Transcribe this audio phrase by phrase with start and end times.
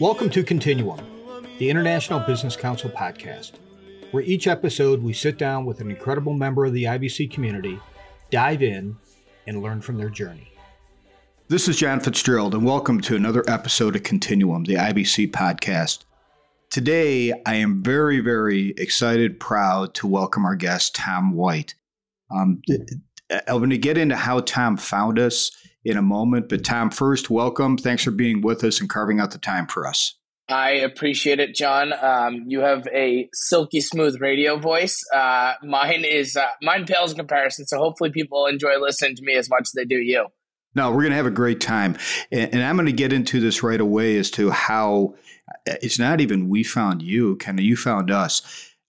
[0.00, 1.00] Welcome to Continuum,
[1.58, 3.54] the International Business Council podcast,
[4.12, 7.80] where each episode we sit down with an incredible member of the IBC community,
[8.30, 8.96] dive in,
[9.48, 10.52] and learn from their journey.
[11.48, 16.04] This is John Fitzgerald, and welcome to another episode of Continuum, the IBC podcast.
[16.70, 21.74] Today, I am very, very excited, proud to welcome our guest, Tom White.
[22.30, 22.62] Um,
[23.30, 25.50] I'm going to get into how Tom found us
[25.88, 27.78] in a moment, but Tom, first, welcome.
[27.78, 30.14] Thanks for being with us and carving out the time for us.
[30.50, 31.92] I appreciate it, John.
[31.92, 35.02] Um, you have a silky smooth radio voice.
[35.14, 39.34] Uh, mine is uh, mine pales in comparison, so hopefully people enjoy listening to me
[39.34, 40.26] as much as they do you.
[40.74, 41.96] No, we're going to have a great time.
[42.30, 45.14] And, and I'm going to get into this right away as to how
[45.66, 48.42] it's not even we found you, kind of you found us.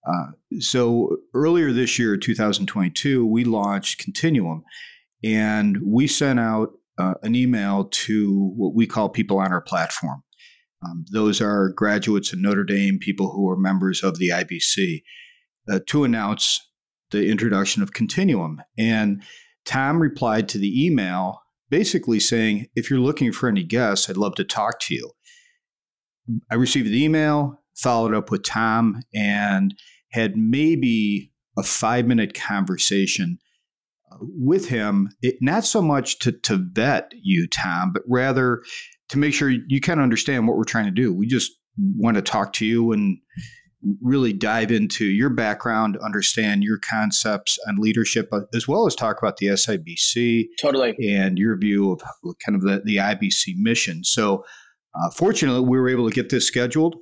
[0.05, 4.63] Uh, so earlier this year, 2022, we launched Continuum
[5.23, 10.21] and we sent out uh, an email to what we call people on our platform.
[10.85, 15.01] Um, those are graduates of Notre Dame, people who are members of the IBC,
[15.69, 16.59] uh, to announce
[17.11, 18.61] the introduction of Continuum.
[18.77, 19.23] And
[19.65, 24.35] Tom replied to the email basically saying, if you're looking for any guests, I'd love
[24.35, 25.11] to talk to you.
[26.51, 29.73] I received the email, followed up with Tom, and
[30.11, 33.39] had maybe a five minute conversation
[34.19, 38.61] with him, it, not so much to, to vet you, Tom, but rather
[39.09, 41.13] to make sure you kind of understand what we're trying to do.
[41.13, 43.17] We just want to talk to you and
[44.01, 49.17] really dive into your background, understand your concepts and leadership, uh, as well as talk
[49.21, 50.45] about the SIBC.
[50.59, 50.95] Totally.
[51.09, 52.01] And your view of
[52.45, 54.03] kind of the, the IBC mission.
[54.03, 54.43] So,
[54.95, 56.95] uh, fortunately, we were able to get this scheduled.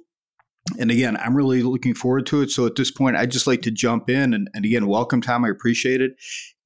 [0.77, 2.51] And again, I'm really looking forward to it.
[2.51, 5.45] So at this point, I'd just like to jump in and, and again, welcome, Tom.
[5.45, 6.11] I appreciate it.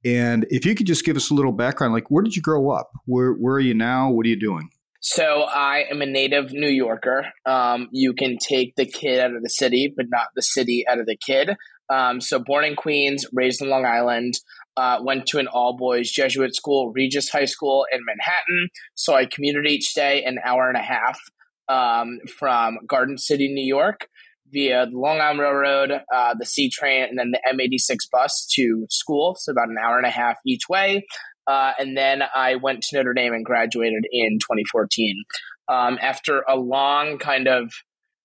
[0.03, 2.69] And if you could just give us a little background, like where did you grow
[2.71, 2.91] up?
[3.05, 4.09] Where, where are you now?
[4.09, 4.69] What are you doing?
[5.03, 7.25] So I am a native New Yorker.
[7.45, 10.99] Um, you can take the kid out of the city, but not the city out
[10.99, 11.55] of the kid.
[11.91, 14.35] Um, so born in Queens, raised in Long Island.
[14.77, 18.69] Uh, went to an all boys Jesuit school, Regis High School in Manhattan.
[18.95, 21.19] So I commuted each day an hour and a half
[21.67, 24.07] um, from Garden City, New York,
[24.51, 28.85] via the Long Island Railroad, uh, the C train, and then the M86 bus to
[28.89, 29.35] school.
[29.39, 31.05] So about an hour and a half each way.
[31.47, 35.23] Uh, and then I went to Notre Dame and graduated in 2014.
[35.67, 37.71] Um, after a long kind of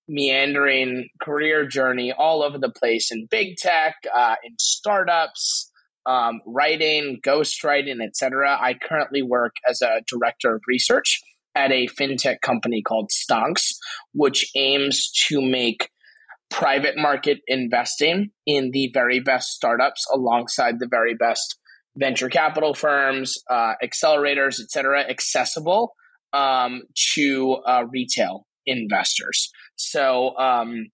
[0.07, 5.71] meandering career journey all over the place in big tech, uh, in startups,
[6.05, 8.57] um, writing, ghostwriting, etc.
[8.59, 11.21] I currently work as a director of research
[11.53, 13.75] at a fintech company called Stonks,
[14.13, 15.89] which aims to make
[16.49, 21.57] private market investing in the very best startups alongside the very best
[21.97, 25.93] venture capital firms, uh, accelerators, etc., accessible
[26.33, 29.49] um, to uh, retail investors.
[29.75, 30.87] So um,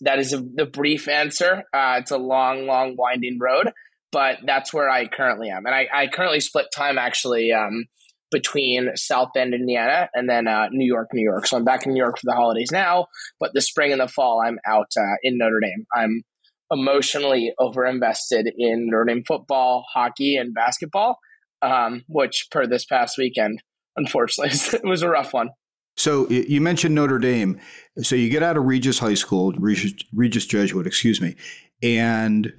[0.00, 1.64] that is a, the brief answer.
[1.72, 3.70] Uh, it's a long, long, winding road,
[4.12, 7.86] but that's where I currently am, and I, I currently split time actually um,
[8.30, 11.46] between South Bend, Indiana, and then uh, New York, New York.
[11.46, 13.06] So I'm back in New York for the holidays now,
[13.38, 15.86] but the spring and the fall I'm out uh, in Notre Dame.
[15.94, 16.22] I'm
[16.70, 21.18] emotionally overinvested in Notre Dame football, hockey, and basketball,
[21.62, 23.62] um, which per this past weekend,
[23.96, 25.50] unfortunately, it was a rough one.
[25.96, 27.58] So you mentioned Notre Dame.
[28.02, 31.36] So you get out of Regis High School, Regis, Regis Jesuit, excuse me,
[31.82, 32.52] and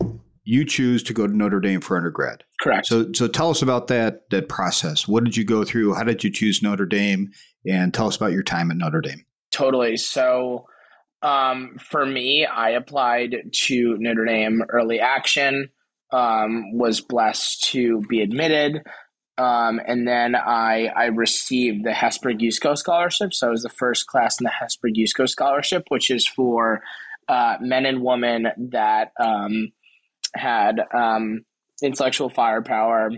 [0.48, 2.46] you choose to go to Notre Dame for undergrad.
[2.62, 2.88] Correct.
[2.88, 5.06] So, so tell us about that that process.
[5.06, 5.94] What did you go through?
[5.94, 7.32] How did you choose Notre Dame?
[7.70, 9.26] And tell us about your time at Notre Dame.
[9.52, 9.98] Totally.
[9.98, 10.66] So,
[11.22, 13.36] um, for me, I applied
[13.66, 15.70] to Notre Dame Early Action.
[16.14, 18.82] Um, was blessed to be admitted.
[19.38, 23.34] Um, and then I, I received the Hesburgh Yusko scholarship.
[23.34, 26.82] So I was the first class in the Hesburgh Yusko scholarship, which is for
[27.28, 29.74] uh, men and women that um,
[30.38, 31.42] had um,
[31.82, 33.12] intellectual firepower,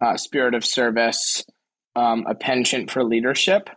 [0.00, 1.44] uh, spirit of service,
[1.94, 3.68] um, a penchant for leadership,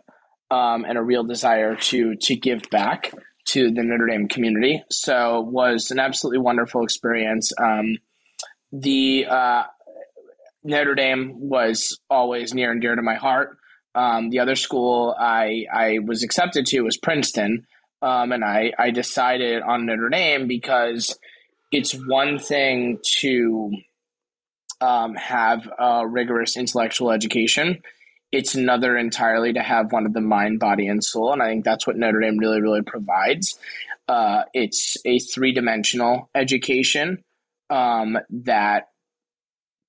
[0.50, 3.12] um, and a real desire to to give back
[3.46, 4.82] to the Notre Dame community.
[4.90, 7.52] So was an absolutely wonderful experience.
[7.58, 7.98] Um,
[8.72, 9.64] the uh,
[10.62, 13.56] Notre Dame was always near and dear to my heart.
[13.94, 17.66] Um, the other school I I was accepted to was Princeton,
[18.02, 21.18] um, and I I decided on Notre Dame because
[21.70, 23.70] it's one thing to
[24.80, 27.82] um, have a rigorous intellectual education.
[28.32, 31.32] It's another entirely to have one of the mind, body, and soul.
[31.32, 33.58] And I think that's what Notre Dame really, really provides.
[34.08, 37.22] Uh, it's a three dimensional education
[37.68, 38.88] um, that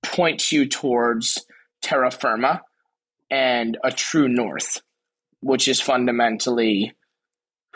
[0.03, 1.45] points you towards
[1.81, 2.61] terra firma
[3.29, 4.81] and a true north.
[5.41, 6.93] which is fundamentally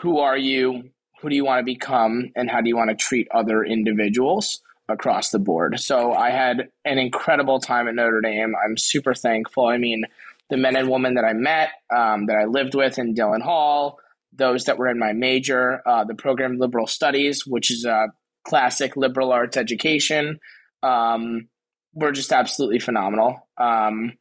[0.00, 2.96] who are you, who do you want to become, and how do you want to
[2.96, 5.80] treat other individuals across the board.
[5.80, 8.54] So I had an incredible time at Notre Dame.
[8.64, 9.66] I'm super thankful.
[9.66, 10.04] I mean,
[10.48, 13.98] the men and women that I met, um, that I lived with in Dillon Hall,
[14.32, 18.08] those that were in my major, uh, the program Liberal Studies, which is a
[18.46, 20.38] classic liberal arts education,
[20.82, 21.48] um,
[21.94, 23.48] were just absolutely phenomenal.
[23.58, 24.12] Um,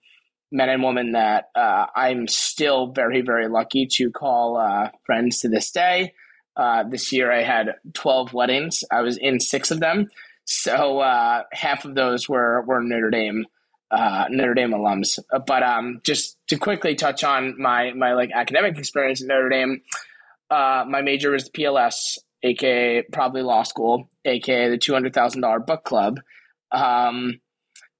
[0.51, 5.49] men and women that uh, I'm still very, very lucky to call uh, friends to
[5.49, 6.13] this day.
[6.55, 8.83] Uh, this year I had 12 weddings.
[8.91, 10.09] I was in six of them.
[10.45, 13.45] So uh, half of those were, were Notre Dame
[13.91, 15.19] uh, Notre Dame alums.
[15.45, 19.81] But um, just to quickly touch on my my like academic experience at Notre Dame,
[20.49, 25.59] uh, my major was PLS, aka probably law school, aka the two hundred thousand dollar
[25.59, 26.19] book club.
[26.71, 27.39] Um,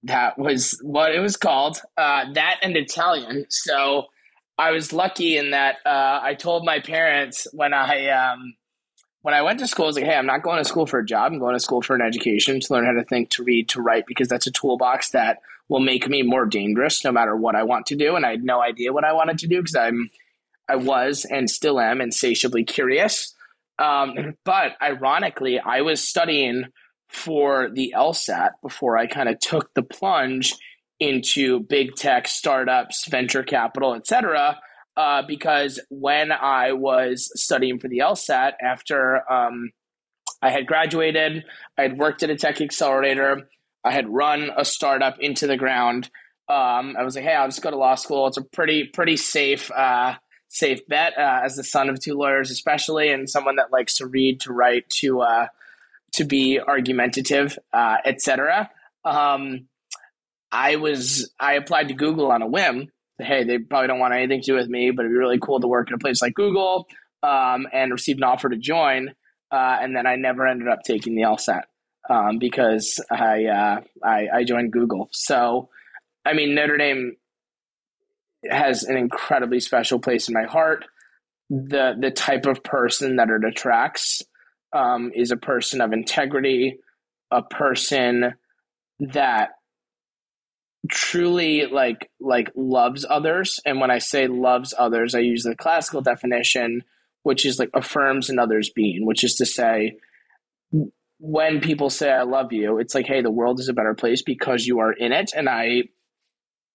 [0.04, 1.80] that was what it was called.
[1.98, 3.46] Uh, that and Italian.
[3.50, 4.06] So
[4.58, 8.56] I was lucky in that uh, I told my parents when I um,
[9.22, 11.00] when I went to school, I was like, hey, I'm not going to school for
[11.00, 11.32] a job.
[11.32, 13.82] I'm going to school for an education to learn how to think, to read, to
[13.82, 17.64] write, because that's a toolbox that will make me more dangerous no matter what I
[17.64, 18.16] want to do.
[18.16, 20.12] And I had no idea what I wanted to do because I'm,
[20.70, 23.34] I was and still am insatiably curious.
[23.80, 26.66] Um, but ironically, I was studying
[27.10, 30.54] for the LSAT before I kind of took the plunge
[31.00, 34.60] into big tech startups, venture capital, etc
[34.98, 39.72] uh, because when I was studying for the LSAT after um,
[40.42, 41.44] I had graduated,
[41.78, 43.50] I had worked at a tech accelerator,
[43.84, 46.10] I had run a startup into the ground.
[46.48, 48.28] Um, I was like, hey, I'll just go to law school.
[48.28, 50.16] It's a pretty pretty safe uh,
[50.48, 54.08] safe bet uh, as the son of two lawyers, especially, and someone that likes to
[54.08, 55.48] read, to write, to uh,
[56.14, 58.70] to be argumentative, uh, etc.
[60.52, 62.90] I was I applied to Google on a whim
[63.20, 65.60] hey, they probably don't want anything to do with me, but it'd be really cool
[65.60, 66.88] to work in a place like Google
[67.24, 69.10] um, and received an offer to join.
[69.52, 71.64] Uh, and then I never ended up taking the LSAT
[72.10, 75.10] um, because I, uh, I, I joined Google.
[75.12, 75.70] So,
[76.26, 77.16] I mean, Notre Dame
[78.50, 80.86] has an incredibly special place in my heart.
[81.50, 84.24] The the type of person that it attracts
[84.74, 86.80] um, is a person of integrity,
[87.30, 88.34] a person
[89.00, 89.52] that
[90.90, 93.60] truly like like loves others.
[93.66, 96.84] And when i say loves others i use the classical definition
[97.24, 99.98] which is like affirms another's being which is to say
[101.20, 104.22] when people say i love you it's like hey the world is a better place
[104.22, 105.32] because you are in it.
[105.36, 105.84] And i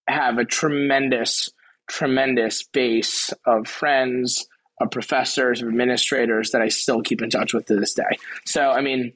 [0.09, 1.49] have a tremendous
[1.89, 4.47] tremendous base of friends
[4.81, 8.19] of professors of administrators that i still keep in touch with to this day.
[8.45, 9.13] So i mean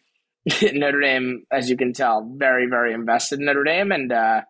[0.74, 3.92] notre dame as you can tell very very invested in notre dame.
[3.92, 4.42] And uh,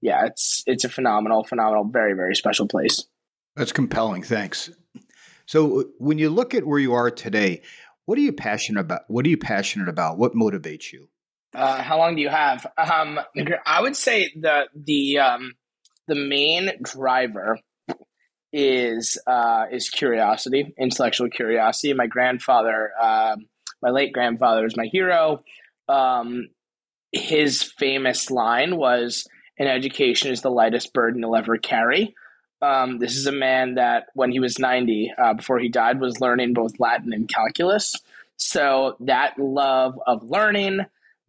[0.00, 3.04] yeah, it's it's a phenomenal, phenomenal, very, very special place.
[3.56, 4.22] That's compelling.
[4.22, 4.70] Thanks.
[5.46, 7.62] So when you look at where you are today,
[8.04, 9.02] what are you passionate about?
[9.08, 10.18] What are you passionate about?
[10.18, 11.08] What motivates you?
[11.54, 12.66] Uh, how long do you have?
[12.76, 13.18] Um,
[13.66, 15.54] I would say the the um,
[16.06, 17.58] the main driver
[18.52, 21.92] is uh, is curiosity, intellectual curiosity.
[21.94, 23.36] My grandfather, uh,
[23.82, 25.42] my late grandfather, is my hero.
[25.88, 26.48] Um,
[27.12, 29.26] his famous line was
[29.58, 32.14] and education is the lightest burden you'll ever carry.
[32.60, 36.20] Um, this is a man that, when he was 90, uh, before he died, was
[36.20, 37.94] learning both Latin and calculus.
[38.36, 40.80] So that love of learning,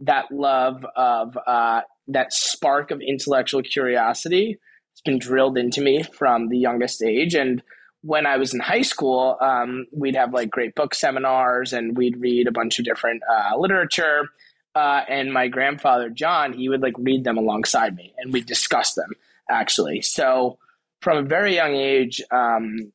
[0.01, 4.59] that love of uh, that spark of intellectual curiosity
[4.99, 7.33] it's been drilled into me from the youngest age.
[7.33, 7.63] And
[8.01, 12.19] when I was in high school, um, we'd have like great book seminars and we'd
[12.19, 14.27] read a bunch of different uh, literature
[14.75, 18.93] uh, and my grandfather John, he would like read them alongside me, and we discuss
[18.93, 19.11] them
[19.49, 20.01] actually.
[20.01, 20.57] So
[21.01, 22.91] from a very young age, um,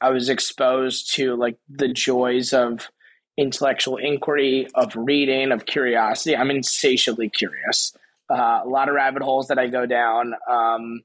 [0.00, 2.90] I was exposed to like the joys of
[3.36, 6.36] intellectual inquiry, of reading, of curiosity.
[6.36, 7.94] I'm insatiably curious.
[8.28, 10.34] Uh, a lot of rabbit holes that I go down.
[10.48, 11.02] Um,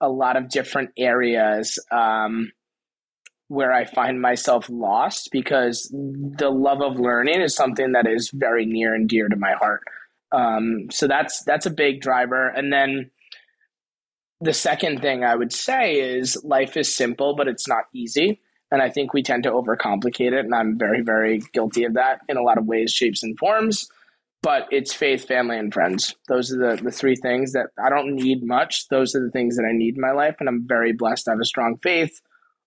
[0.00, 1.78] a lot of different areas.
[1.90, 2.52] Um,
[3.48, 8.64] where I find myself lost because the love of learning is something that is very
[8.64, 9.82] near and dear to my heart.
[10.32, 12.48] Um, so that's that's a big driver.
[12.48, 13.10] And then
[14.40, 18.40] the second thing I would say is life is simple, but it's not easy.
[18.70, 20.44] And I think we tend to overcomplicate it.
[20.44, 23.88] And I'm very, very guilty of that in a lot of ways, shapes, and forms.
[24.42, 26.14] But it's faith, family, and friends.
[26.28, 28.88] Those are the, the three things that I don't need much.
[28.88, 30.36] Those are the things that I need in my life.
[30.40, 32.20] And I'm very blessed I have a strong faith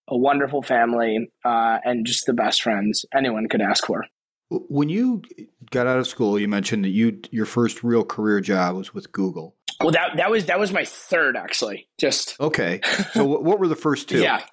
[0.07, 4.05] a wonderful family, uh, and just the best friends anyone could ask for.
[4.49, 5.23] When you
[5.71, 9.11] got out of school, you mentioned that you your first real career job was with
[9.11, 9.55] Google.
[9.81, 11.87] Well, that that was that was my third actually.
[11.99, 12.79] Just okay.
[13.13, 14.21] So what were the first two?
[14.21, 14.43] yeah.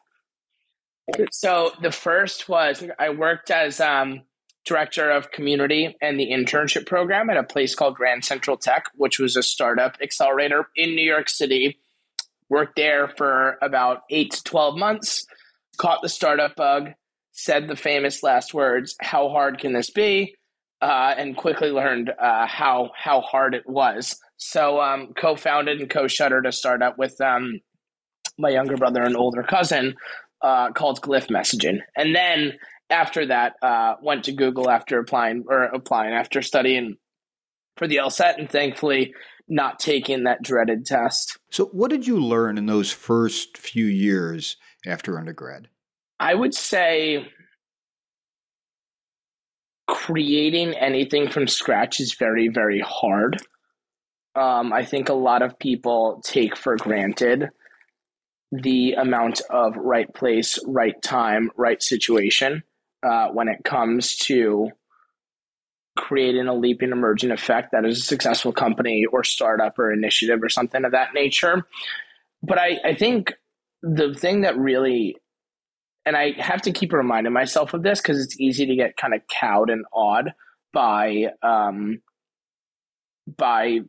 [1.31, 4.23] So the first was I worked as um,
[4.65, 9.19] director of community and the internship program at a place called Grand Central Tech, which
[9.19, 11.79] was a startup accelerator in New York City.
[12.49, 15.27] Worked there for about eight to 12 months,
[15.77, 16.91] caught the startup bug,
[17.33, 20.35] said the famous last words, How hard can this be?
[20.81, 24.19] Uh, and quickly learned uh, how, how hard it was.
[24.37, 27.61] So, um, co founded and co shuttered a startup with um,
[28.39, 29.95] my younger brother and older cousin
[30.43, 31.79] uh, called Glyph Messaging.
[31.97, 32.55] And then
[32.91, 36.97] after that, uh, went to Google after applying or applying after studying
[37.77, 39.15] for the LSAT and thankfully
[39.49, 41.39] not taking that dreaded test.
[41.51, 45.69] So, what did you learn in those first few years after undergrad?
[46.21, 47.27] I would say
[49.89, 53.41] creating anything from scratch is very, very hard.
[54.35, 57.51] Um, I think a lot of people take for granted
[58.51, 62.63] the amount of right place, right time, right situation
[63.03, 64.71] uh, when it comes to
[65.97, 70.49] creating a leaping emerging effect that is a successful company or startup or initiative or
[70.49, 71.67] something of that nature.
[72.43, 73.33] But I, I think
[73.85, 75.17] the thing that really,
[76.07, 79.15] and I have to keep reminding myself of this because it's easy to get kind
[79.15, 80.33] of cowed and awed
[80.73, 82.01] by um,
[83.37, 83.81] by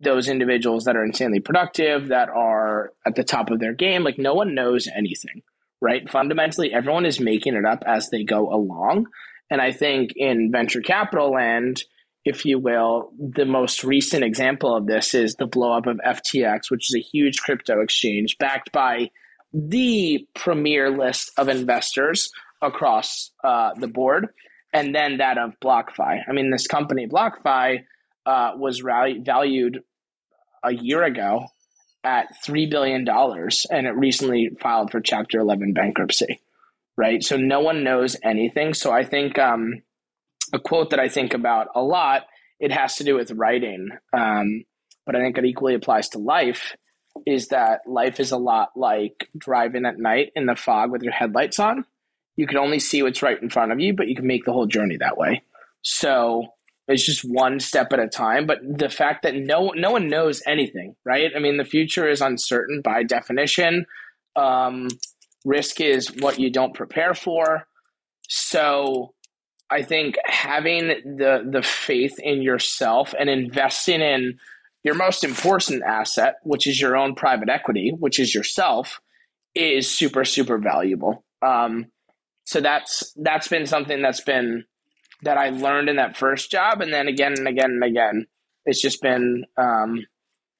[0.00, 4.02] those individuals that are insanely productive, that are at the top of their game.
[4.02, 5.42] Like no one knows anything,
[5.80, 6.08] right?
[6.08, 9.06] Fundamentally, everyone is making it up as they go along.
[9.50, 11.82] And I think in venture capital land,
[12.26, 16.90] if you will, the most recent example of this is the blowup of FTX, which
[16.90, 19.10] is a huge crypto exchange backed by
[19.52, 22.28] the premier list of investors
[22.60, 24.26] across uh, the board,
[24.72, 26.22] and then that of BlockFi.
[26.28, 27.84] I mean, this company, BlockFi,
[28.26, 29.84] uh, was valued
[30.64, 31.46] a year ago
[32.02, 36.40] at $3 billion and it recently filed for Chapter 11 bankruptcy,
[36.96, 37.22] right?
[37.22, 38.74] So no one knows anything.
[38.74, 39.82] So I think um,
[40.52, 42.22] a quote that I think about a lot,
[42.60, 44.64] it has to do with writing, um,
[45.04, 46.76] but I think it equally applies to life,
[47.26, 51.12] is that life is a lot like driving at night in the fog with your
[51.12, 51.84] headlights on.
[52.36, 54.52] You can only see what's right in front of you, but you can make the
[54.52, 55.42] whole journey that way.
[55.82, 56.46] So
[56.88, 58.46] it's just one step at a time.
[58.46, 61.30] But the fact that no no one knows anything, right?
[61.34, 63.86] I mean, the future is uncertain by definition.
[64.34, 64.88] Um,
[65.44, 67.66] risk is what you don't prepare for.
[68.28, 69.14] So
[69.70, 74.38] I think having the the faith in yourself and investing in
[74.84, 79.00] your most important asset, which is your own private equity, which is yourself,
[79.54, 81.24] is super super valuable.
[81.44, 81.86] Um,
[82.44, 84.64] so that's that's been something that's been
[85.22, 88.26] that I learned in that first job, and then again and again and again,
[88.64, 90.06] it's just been um,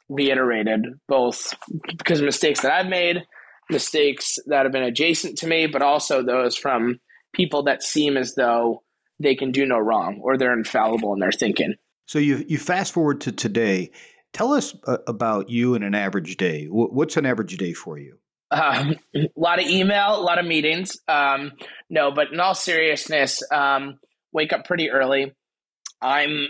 [0.08, 1.54] reiterated both
[1.98, 3.22] because of mistakes that I've made,
[3.70, 6.98] mistakes that have been adjacent to me, but also those from
[7.32, 8.82] people that seem as though
[9.18, 11.74] they can do no wrong or they're infallible in their thinking.
[12.06, 13.90] So you you fast forward to today.
[14.32, 16.66] Tell us uh, about you in an average day.
[16.66, 18.18] What's an average day for you?
[18.50, 20.96] Um, a lot of email, a lot of meetings.
[21.08, 21.52] Um,
[21.88, 23.98] no, but in all seriousness, um,
[24.32, 25.32] wake up pretty early.
[26.00, 26.48] I'm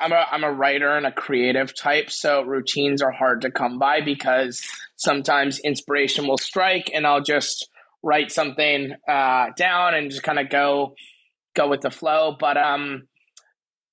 [0.00, 3.78] I'm a I'm a writer and a creative type, so routines are hard to come
[3.78, 4.62] by because
[4.96, 7.68] sometimes inspiration will strike and I'll just
[8.02, 10.94] write something uh, down and just kind of go
[11.54, 12.36] go with the flow.
[12.38, 13.08] But um,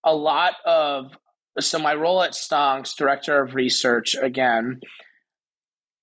[0.04, 1.18] a lot of
[1.60, 4.80] so my role at Stonks, director of research, again,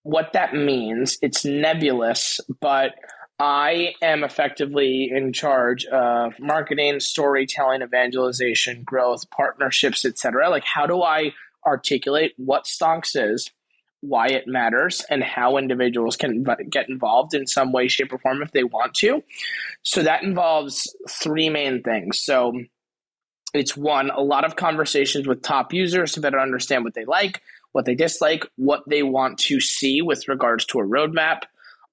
[0.02, 2.94] what that means it's nebulous, but
[3.38, 10.50] I am effectively in charge of marketing, storytelling, evangelization, growth, partnerships, etc.
[10.50, 11.32] Like, how do I
[11.64, 13.50] articulate what Stonks is,
[14.00, 18.42] why it matters, and how individuals can get involved in some way, shape, or form
[18.42, 19.22] if they want to?
[19.82, 22.20] So that involves three main things.
[22.20, 22.52] So
[23.54, 27.42] it's one, a lot of conversations with top users to better understand what they like,
[27.72, 31.42] what they dislike, what they want to see with regards to a roadmap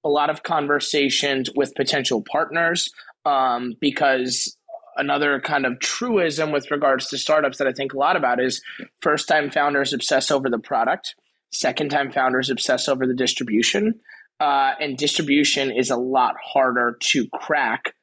[0.06, 2.94] a lot of conversations with potential partners
[3.26, 4.56] um, because
[4.96, 8.62] another kind of truism with regards to startups that I think a lot about is
[9.02, 11.16] first time founders obsess over the product,
[11.56, 14.00] second time founders obsess over the distribution.
[14.40, 17.94] Uh, and distribution is a lot harder to crack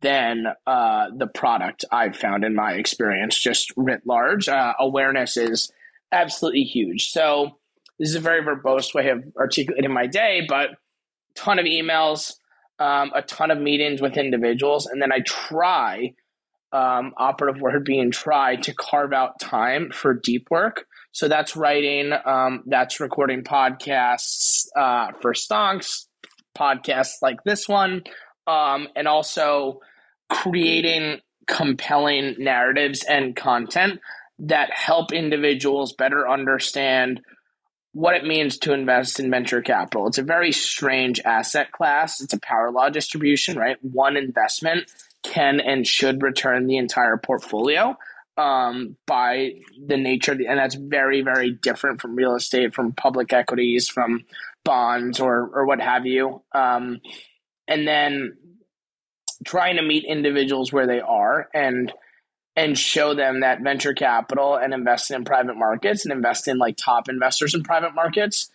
[0.00, 4.48] than uh, the product I've found in my experience, just writ large.
[4.48, 5.72] Uh, awareness is
[6.12, 7.10] absolutely huge.
[7.10, 7.58] So,
[7.98, 10.70] this is a very verbose way of articulating my day, but
[11.34, 12.34] ton of emails,
[12.78, 16.14] um, a ton of meetings with individuals, and then I try,
[16.70, 20.86] um, operative word being try, to carve out time for deep work.
[21.18, 26.06] So that's writing, um, that's recording podcasts uh, for Stonks,
[26.56, 28.04] podcasts like this one,
[28.46, 29.80] um, and also
[30.30, 33.98] creating compelling narratives and content
[34.38, 37.20] that help individuals better understand
[37.90, 40.06] what it means to invest in venture capital.
[40.06, 42.20] It's a very strange asset class.
[42.20, 43.76] It's a power law distribution, right?
[43.82, 44.88] One investment
[45.24, 47.96] can and should return the entire portfolio
[48.38, 49.54] um, by
[49.86, 54.24] the nature, the, and that's very, very different from real estate, from public equities, from
[54.64, 56.42] bonds, or or what have you.
[56.54, 57.00] Um,
[57.66, 58.36] and then
[59.44, 61.92] trying to meet individuals where they are and
[62.56, 66.76] and show them that venture capital and investing in private markets and invest in like
[66.76, 68.50] top investors in private markets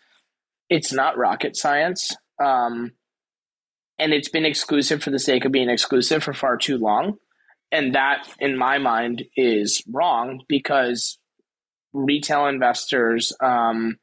[0.69, 2.91] it's not rocket science um,
[3.97, 7.17] and it's been exclusive for the sake of being exclusive for far too long
[7.73, 11.17] and that in my mind is wrong because
[11.91, 13.97] retail investors um,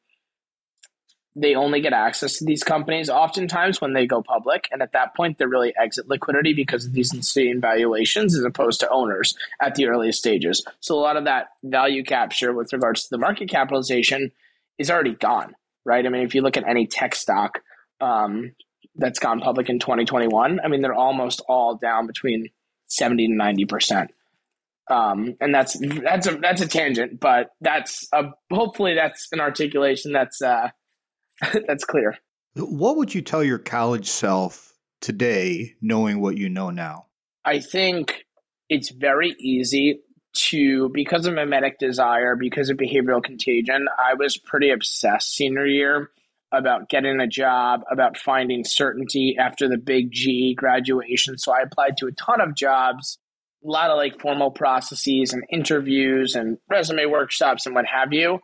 [1.37, 4.69] they only get access to these companies oftentimes when they go public.
[4.73, 8.81] And at that point, they're really exit liquidity because of these insane valuations as opposed
[8.81, 10.65] to owners at the earliest stages.
[10.81, 14.33] So a lot of that value capture with regards to the market capitalization
[14.77, 16.05] is already gone, right?
[16.05, 17.61] I mean, if you look at any tech stock
[18.01, 18.53] um,
[18.97, 22.49] that's gone public in 2021, I mean, they're almost all down between
[22.91, 24.09] 70 to 90%.
[24.91, 30.13] Um, and that's that's a that's a tangent, but that's a, hopefully that's an articulation
[30.13, 30.71] that's uh,
[31.67, 32.17] That's clear.
[32.55, 37.07] What would you tell your college self today, knowing what you know now?
[37.45, 38.27] I think
[38.69, 40.01] it's very easy
[40.33, 46.11] to, because of mimetic desire, because of behavioral contagion, I was pretty obsessed senior year
[46.53, 51.39] about getting a job, about finding certainty after the big G graduation.
[51.39, 53.19] So I applied to a ton of jobs,
[53.65, 58.41] a lot of like formal processes and interviews and resume workshops and what have you.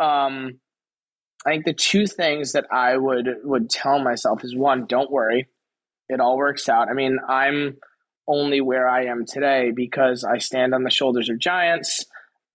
[0.00, 0.58] Um,
[1.46, 5.48] I think the two things that I would would tell myself is one, don't worry,
[6.08, 6.88] it all works out.
[6.88, 7.76] I mean, I'm
[8.26, 12.06] only where I am today because I stand on the shoulders of giants,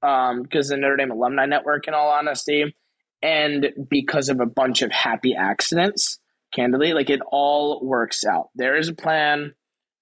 [0.01, 2.75] um, because the Notre Dame Alumni Network, in all honesty,
[3.21, 6.19] and because of a bunch of happy accidents.
[6.51, 8.49] Candidly, like it all works out.
[8.55, 9.53] There is a plan.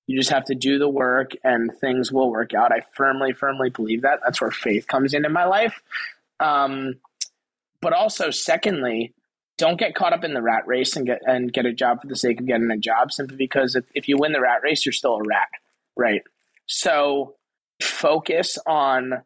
[0.06, 2.71] You just have to do the work, and things will work out.
[2.71, 4.21] I firmly, firmly believe that.
[4.23, 5.82] That's where faith comes in in my life.
[6.39, 6.95] Um,
[7.82, 9.13] but also, secondly,
[9.58, 12.08] don't get caught up in the rat race and get and get a job for
[12.08, 14.86] the sake of getting a job simply because if, if you win the rat race,
[14.86, 15.49] you're still a rat,
[15.95, 16.21] right?
[16.67, 17.36] So
[17.82, 19.23] focus on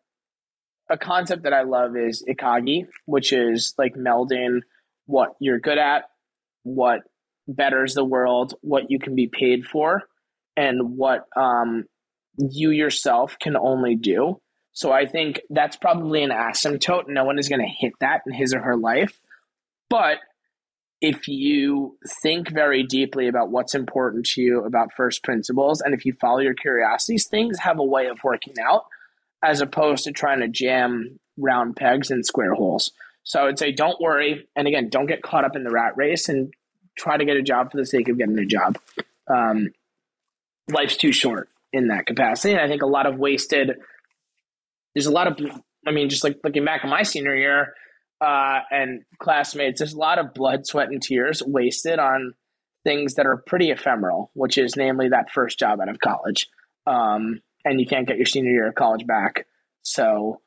[0.92, 4.60] a concept that I love is ikigai, which is like melding
[5.06, 6.04] what you're good at,
[6.64, 7.02] what
[7.48, 10.04] betters the world, what you can be paid for,
[10.58, 11.86] and what um,
[12.38, 14.42] you yourself can only do.
[14.74, 17.06] So I think that's probably an asymptote.
[17.08, 19.20] No one is going to hit that in his or her life.
[19.90, 20.18] But
[21.02, 26.06] if you think very deeply about what's important to you about first principles, and if
[26.06, 28.84] you follow your curiosities, things have a way of working out
[29.44, 32.92] as opposed to trying to jam round pegs in square holes.
[33.24, 34.48] So I would say don't worry.
[34.56, 36.54] And again, don't get caught up in the rat race and
[36.98, 38.78] try to get a job for the sake of getting a job.
[39.28, 39.72] Um,
[40.70, 42.54] life's too short in that capacity.
[42.54, 43.78] And I think a lot of wasted
[44.94, 45.40] there's a lot of
[45.88, 47.74] I mean, just like looking back at my senior year
[48.20, 52.36] uh, and classmates, there's a lot of blood, sweat, and tears wasted on
[52.84, 56.48] things that are pretty ephemeral, which is namely that first job out of college.
[56.86, 59.46] Um, and you can't get your senior year of college back.
[59.82, 60.42] So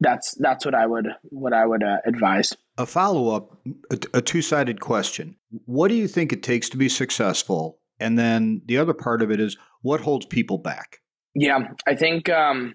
[0.00, 2.52] that's that's what I would what I would uh, advise.
[2.76, 3.58] A follow up,
[3.90, 5.36] a, a two sided question.
[5.66, 7.78] What do you think it takes to be successful?
[8.00, 10.98] And then the other part of it is what holds people back.
[11.34, 12.74] Yeah, I think um,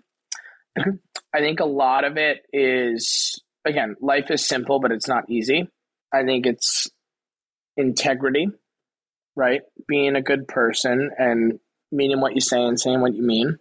[1.33, 5.69] I think a lot of it is, again, life is simple, but it's not easy.
[6.13, 6.87] I think it's
[7.77, 8.47] integrity,
[9.35, 9.61] right?
[9.87, 11.59] Being a good person and
[11.91, 13.57] meaning what you say and saying what you mean.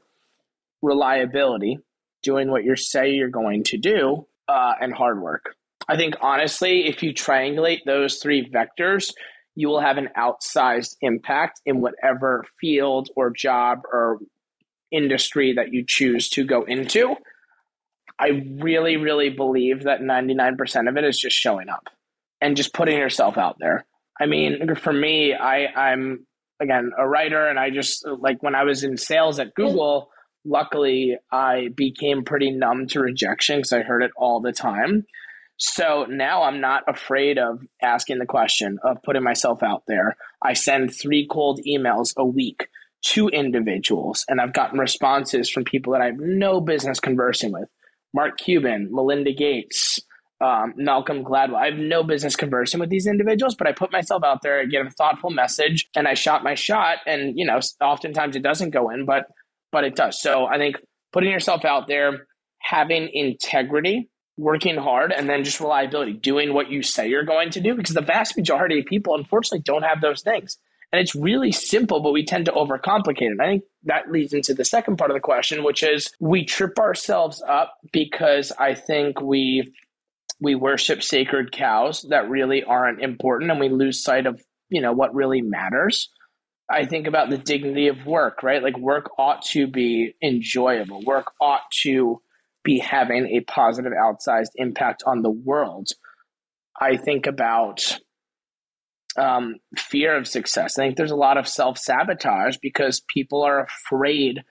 [0.83, 1.79] Reliability,
[2.23, 5.55] doing what you say you're going to do, uh, and hard work.
[5.89, 9.13] I think honestly, if you triangulate those three vectors,
[9.55, 14.19] you will have an outsized impact in whatever field or job or
[14.93, 17.17] industry that you choose to go into.
[18.19, 21.89] I really, really believe that 99% of it is just showing up
[22.41, 23.87] and just putting yourself out there.
[24.21, 26.27] I mean, for me, I, I'm
[26.61, 30.11] again a writer, and I just like when I was in sales at Google,
[30.45, 35.07] luckily I became pretty numb to rejection because I heard it all the time.
[35.59, 40.17] So now I'm not afraid of asking the question, of putting myself out there.
[40.43, 42.69] I send three cold emails a week
[43.07, 47.69] to individuals, and I've gotten responses from people that I have no business conversing with.
[48.15, 50.01] Mark Cuban, Melinda Gates,
[50.41, 51.57] um, Malcolm Gladwell.
[51.57, 54.65] I have no business conversing with these individuals, but I put myself out there, I
[54.67, 56.99] get a thoughtful message, and I shot my shot.
[57.07, 59.27] And you know, oftentimes it doesn't go in, but
[59.73, 60.21] but it does.
[60.21, 60.77] So I think
[61.13, 62.27] putting yourself out there,
[62.61, 67.61] having integrity, working hard, and then just reliability, doing what you say you're going to
[67.61, 70.59] do, because the vast majority of people, unfortunately, don't have those things.
[70.93, 73.41] And it's really simple, but we tend to overcomplicate it.
[73.41, 76.79] I think that leads into the second part of the question, which is we trip
[76.79, 79.73] ourselves up because I think we
[80.41, 84.93] we worship sacred cows that really aren't important and we lose sight of, you know,
[84.93, 86.09] what really matters.
[86.71, 88.63] I think about the dignity of work, right?
[88.63, 91.01] Like work ought to be enjoyable.
[91.03, 92.21] Work ought to
[92.63, 95.89] be having a positive outsized impact on the world.
[96.79, 97.99] I think about
[99.17, 100.79] um, fear of success.
[100.79, 104.43] I think there's a lot of self sabotage because people are afraid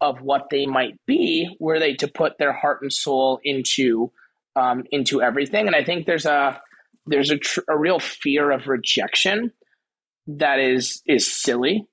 [0.00, 4.10] of what they might be were they to put their heart and soul into
[4.56, 5.66] um, into everything.
[5.66, 6.60] And I think there's a
[7.06, 9.52] there's a, tr- a real fear of rejection
[10.28, 11.86] that is is silly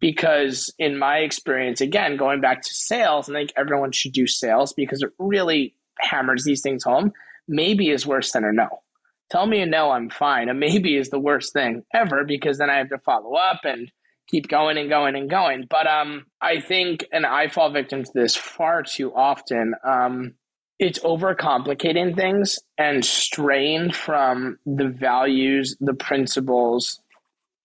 [0.00, 4.74] because in my experience again going back to sales i think everyone should do sales
[4.74, 7.12] because it really hammers these things home
[7.48, 8.82] maybe is worse than a no
[9.30, 10.48] tell me a no, I'm fine.
[10.48, 13.90] A maybe is the worst thing ever because then I have to follow up and
[14.28, 15.66] keep going and going and going.
[15.68, 19.74] But um, I think, and I fall victim to this far too often.
[19.84, 20.34] Um,
[20.78, 27.00] it's overcomplicating things and straying from the values, the principles,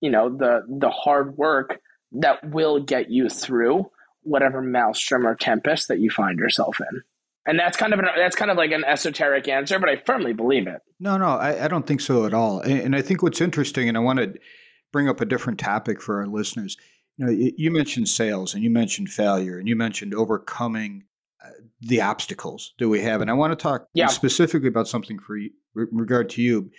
[0.02, 1.80] you know, the the hard work
[2.14, 3.90] that will get you through
[4.24, 7.02] whatever maelstrom or tempest that you find yourself in.
[7.46, 10.34] And that's kind of an, that's kind of like an esoteric answer, but I firmly
[10.34, 10.82] believe it.
[11.00, 12.60] No, no, I, I don't think so at all.
[12.60, 14.34] And, and, I think what's interesting, and I want to
[14.92, 16.78] bring up a different topic for our listeners.
[17.18, 21.06] You know, you mentioned sales, and you mentioned failure, and you mentioned overcoming
[21.44, 21.50] uh,
[21.82, 23.22] the obstacles that we have.
[23.22, 24.08] And I want to talk yeah.
[24.08, 26.70] specifically about something for you, regard to you.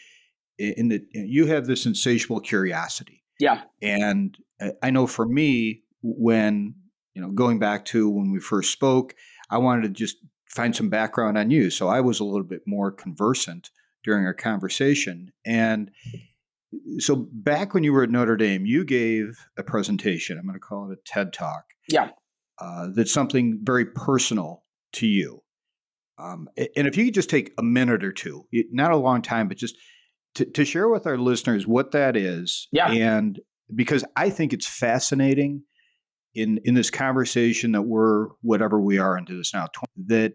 [0.58, 3.24] In that you have this insatiable curiosity.
[3.40, 3.62] Yeah.
[3.80, 4.36] And
[4.82, 6.74] I know for me, when
[7.14, 9.14] you know, going back to when we first spoke,
[9.50, 10.16] I wanted to just
[10.48, 11.70] find some background on you.
[11.70, 13.70] So I was a little bit more conversant
[14.04, 15.32] during our conversation.
[15.44, 15.90] And
[16.98, 20.38] so back when you were at Notre Dame, you gave a presentation.
[20.38, 21.64] I'm going to call it a TED Talk.
[21.88, 22.10] Yeah.
[22.58, 25.42] Uh, that's something very personal to you.
[26.18, 29.48] Um, and if you could just take a minute or two, not a long time,
[29.48, 29.76] but just
[30.34, 32.68] to, to share with our listeners what that is.
[32.72, 32.90] Yeah.
[32.90, 33.40] And
[33.74, 35.62] because I think it's fascinating
[36.34, 39.68] in in this conversation that we're whatever we are into this now
[40.06, 40.32] that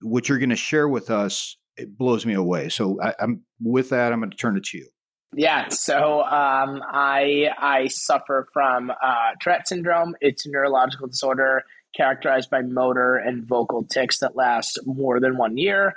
[0.00, 2.68] what you're going to share with us it blows me away.
[2.68, 4.12] So I, am with that.
[4.12, 4.88] I'm going to turn it to you.
[5.34, 5.68] Yeah.
[5.68, 10.14] So um, I I suffer from uh, Tourette syndrome.
[10.20, 11.62] It's a neurological disorder
[11.96, 15.94] characterized by motor and vocal tics that last more than one year.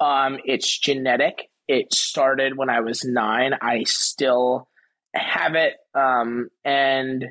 [0.00, 1.48] Um, it's genetic.
[1.72, 3.54] It started when I was nine.
[3.62, 4.68] I still
[5.14, 7.24] have it, um, and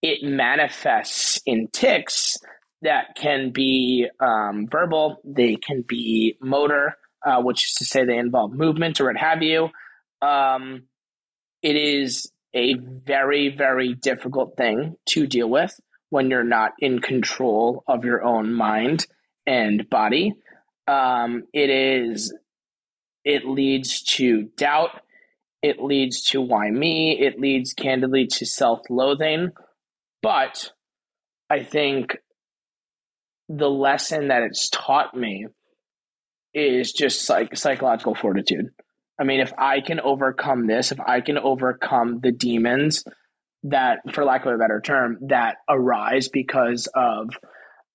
[0.00, 2.38] it manifests in tics
[2.80, 8.16] that can be um, verbal, they can be motor, uh, which is to say they
[8.16, 9.68] involve movement or what have you.
[10.22, 10.84] Um,
[11.62, 15.78] it is a very, very difficult thing to deal with
[16.08, 19.06] when you're not in control of your own mind
[19.46, 20.32] and body.
[20.86, 22.34] Um, it is,
[23.24, 25.00] it leads to doubt.
[25.62, 27.18] It leads to why me.
[27.18, 29.52] It leads candidly to self loathing.
[30.22, 30.70] But
[31.50, 32.18] I think
[33.48, 35.46] the lesson that it's taught me
[36.52, 38.70] is just psych- psychological fortitude.
[39.18, 43.04] I mean, if I can overcome this, if I can overcome the demons
[43.64, 47.30] that, for lack of a better term, that arise because of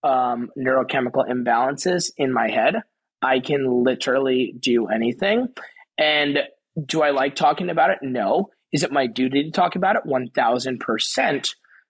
[0.03, 2.75] um, neurochemical imbalances in my head,
[3.21, 5.47] I can literally do anything.
[5.97, 6.39] And
[6.85, 7.99] do I like talking about it?
[8.01, 8.49] No.
[8.71, 10.03] Is it my duty to talk about it?
[10.05, 11.49] 1000%.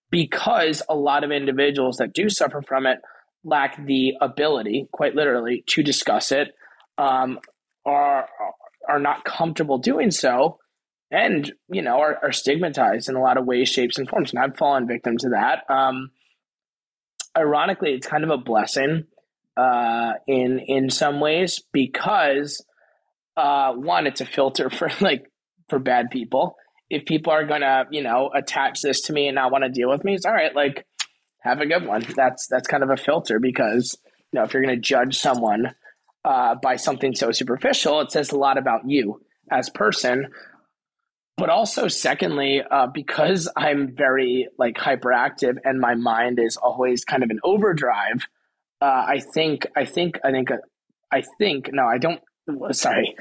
[0.10, 3.00] Because a lot of individuals that do suffer from it
[3.44, 6.50] lack the ability, quite literally, to discuss it,
[6.98, 7.40] um,
[7.86, 8.28] are
[8.88, 10.58] are not comfortable doing so,
[11.12, 14.32] and you know are, are, stigmatized in a lot of ways, shapes, and forms.
[14.34, 15.64] And I've fallen victim to that.
[15.72, 16.10] Um,
[17.38, 19.06] ironically, it's kind of a blessing
[19.58, 22.64] uh, in in some ways because
[23.38, 25.32] uh, one, it's a filter for like
[25.70, 26.56] for bad people.
[26.90, 29.90] If people are gonna, you know, attach this to me and not want to deal
[29.90, 30.56] with me, it's all right.
[30.56, 30.86] Like
[31.40, 32.06] have a good one.
[32.16, 33.98] That's that's kind of a filter because
[34.32, 35.74] you know if you're to judge someone
[36.26, 40.28] uh, by something so superficial, it says a lot about you as person.
[41.38, 47.24] But also, secondly, uh, because I'm very like hyperactive and my mind is always kind
[47.24, 48.26] of an overdrive.
[48.82, 50.50] Uh, I think I think I think
[51.12, 52.22] I think no, I don't
[52.72, 53.16] sorry,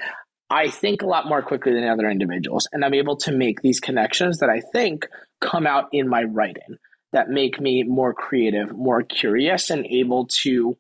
[0.51, 3.81] I think a lot more quickly than other individuals, and I'm able to make these
[3.81, 5.07] connections that I think
[5.41, 6.79] come out in my writing
[7.13, 10.77] that make me more creative, more curious, and able to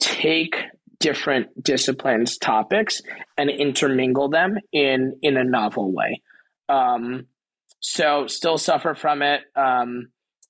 [0.00, 0.56] take
[1.00, 3.00] different disciplines, topics,
[3.36, 6.22] and intermingle them in in a novel way.
[6.68, 7.26] Um,
[7.80, 9.42] so, still suffer from it.
[9.56, 10.08] Um,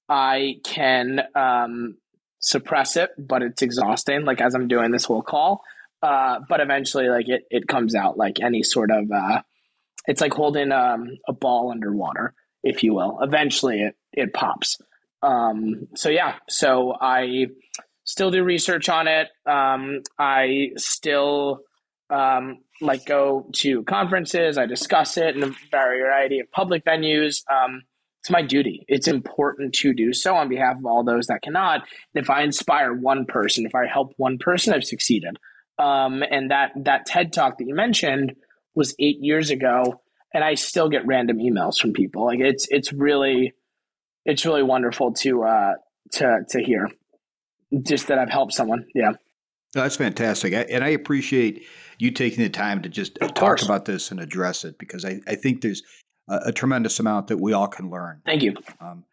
[0.09, 1.97] I can um,
[2.45, 4.25] suppress it, but it's exhausting.
[4.25, 5.63] Like as I'm doing this whole call,
[6.03, 9.11] uh, but eventually, like it it comes out like any sort of.
[9.11, 9.43] Uh,
[10.07, 13.19] it's like holding um, a ball underwater, if you will.
[13.23, 14.79] Eventually, it it pops.
[15.23, 17.47] Um, so yeah, so I
[18.05, 19.29] still do research on it.
[19.47, 21.61] Um, I still
[22.11, 24.59] um, like go to conferences.
[24.59, 27.43] I discuss it in a variety of public venues.
[27.51, 27.83] Um,
[28.25, 28.87] it's my duty.
[28.89, 31.83] It's important to do so on behalf of all those that cannot.
[32.15, 35.37] And if I inspire one person, if I help one person, I've succeeded.
[35.79, 38.35] Um, and that that TED talk that you mentioned
[38.75, 40.01] was eight years ago,
[40.33, 42.25] and I still get random emails from people.
[42.25, 43.53] Like it's it's really
[44.25, 45.73] it's really wonderful to uh,
[46.13, 46.89] to to hear
[47.83, 48.87] just that I've helped someone.
[48.95, 49.13] Yeah.
[49.75, 50.55] That's fantastic.
[50.55, 51.67] and I appreciate
[51.99, 55.35] you taking the time to just talk about this and address it because I, I
[55.35, 55.83] think there's
[56.29, 58.21] a, a, tremendous amount that we all can learn.
[58.25, 58.55] Thank you.
[58.81, 59.05] Um,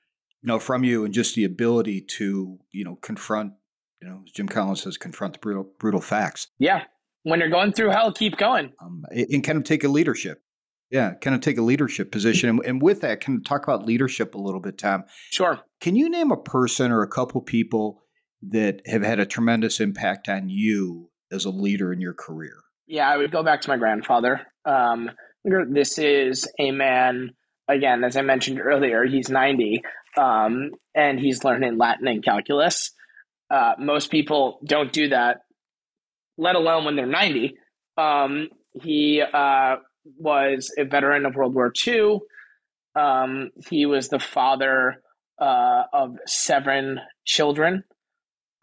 [0.41, 3.53] you know, from you and just the ability to, you know, confront,
[4.01, 6.47] you know, Jim Collins says, confront the brutal, brutal facts.
[6.57, 6.83] Yeah.
[7.23, 8.73] When you're going through hell, keep going.
[8.81, 10.41] Um, and kind of take a leadership.
[10.89, 12.49] Yeah, kind of take a leadership position.
[12.49, 15.05] And, and with that, can talk about leadership a little bit, Tom.
[15.29, 15.59] Sure.
[15.79, 18.01] Can you name a person or a couple people
[18.49, 22.55] that have had a tremendous impact on you as a leader in your career?
[22.87, 24.41] Yeah, I would go back to my grandfather.
[24.65, 25.11] Um,
[25.43, 27.31] this is a man,
[27.67, 29.81] again, as I mentioned earlier, he's 90
[30.17, 32.91] um, and he's learning Latin and calculus.
[33.49, 35.41] Uh, most people don't do that,
[36.37, 37.55] let alone when they're 90.
[37.97, 38.49] Um,
[38.81, 39.77] he uh,
[40.17, 42.19] was a veteran of World War II.
[42.95, 45.01] Um, he was the father
[45.39, 47.83] uh, of seven children.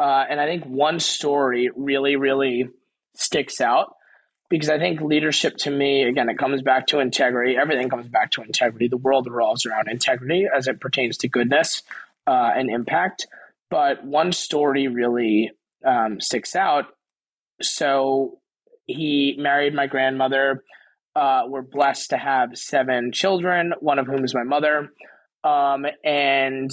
[0.00, 2.68] Uh, and I think one story really, really
[3.16, 3.94] sticks out
[4.48, 7.56] because I think leadership to me, again, it comes back to integrity.
[7.56, 8.88] Everything comes back to integrity.
[8.88, 11.82] The world revolves around integrity as it pertains to goodness
[12.26, 13.26] uh, and impact.
[13.70, 15.50] But one story really
[15.84, 16.86] um, sticks out.
[17.60, 18.38] So
[18.86, 20.64] he married my grandmother.
[21.14, 24.92] Uh, we're blessed to have seven children, one of whom is my mother.
[25.44, 26.70] Um, and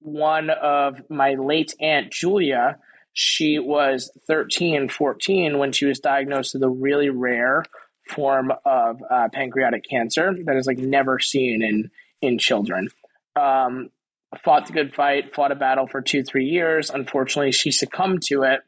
[0.00, 2.78] one of my late aunt Julia,
[3.20, 7.64] she was 13, 14 when she was diagnosed with a really rare
[8.06, 11.90] form of uh, pancreatic cancer that is like never seen in
[12.22, 12.88] in children.
[13.34, 13.90] Um,
[14.44, 16.90] fought the good fight, fought a battle for two, three years.
[16.90, 18.60] Unfortunately, she succumbed to it.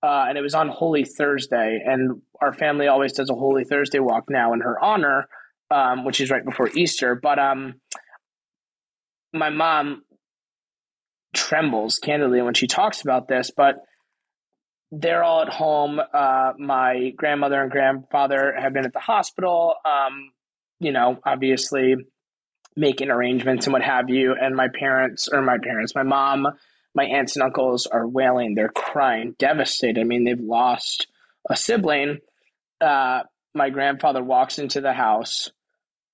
[0.00, 1.82] Uh, and it was on Holy Thursday.
[1.84, 5.26] And our family always does a Holy Thursday walk now in her honor,
[5.72, 7.16] um, which is right before Easter.
[7.16, 7.80] But um,
[9.32, 10.02] my mom
[11.32, 13.82] trembles candidly when she talks about this, but
[14.90, 16.00] they're all at home.
[16.12, 20.30] Uh, my grandmother and grandfather have been at the hospital, um,
[20.80, 21.96] you know, obviously
[22.76, 24.34] making arrangements and what have you.
[24.38, 26.46] And my parents, or my parents, my mom,
[26.94, 28.54] my aunts and uncles are wailing.
[28.54, 30.00] They're crying, devastated.
[30.00, 31.06] I mean, they've lost
[31.48, 32.18] a sibling.
[32.80, 33.22] Uh,
[33.54, 35.50] my grandfather walks into the house,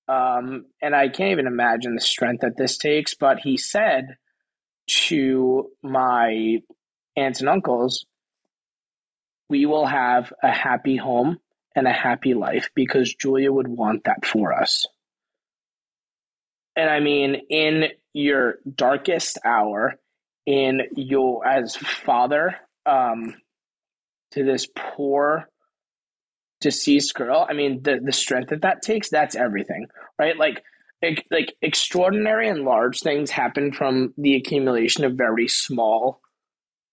[0.07, 3.13] um, and I can't even imagine the strength that this takes.
[3.13, 4.17] But he said,
[4.89, 6.57] to my
[7.15, 8.05] aunts and uncles,
[9.49, 11.39] we will have a happy home
[11.75, 14.87] and a happy life because Julia would want that for us.
[16.75, 19.95] And I mean, in your darkest hour,
[20.45, 23.35] in your as father um,
[24.31, 25.49] to this poor
[26.61, 30.37] deceased girl, I mean, the the strength that that takes, that's everything, right?
[30.37, 30.63] Like
[31.31, 36.21] like extraordinary and large things happen from the accumulation of very small